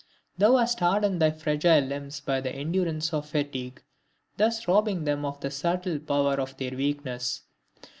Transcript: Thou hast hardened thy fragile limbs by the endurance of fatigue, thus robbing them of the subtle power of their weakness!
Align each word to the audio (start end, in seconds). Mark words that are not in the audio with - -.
Thou 0.35 0.55
hast 0.55 0.79
hardened 0.79 1.21
thy 1.21 1.29
fragile 1.29 1.81
limbs 1.81 2.21
by 2.21 2.41
the 2.41 2.49
endurance 2.51 3.13
of 3.13 3.29
fatigue, 3.29 3.83
thus 4.35 4.67
robbing 4.67 5.03
them 5.03 5.23
of 5.23 5.39
the 5.41 5.51
subtle 5.51 5.99
power 5.99 6.39
of 6.39 6.57
their 6.57 6.75
weakness! 6.75 7.43